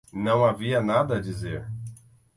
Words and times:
Não 0.11 0.43
havia 0.43 0.81
nada 0.81 1.17
a 1.17 1.21
dizer. 1.21 1.69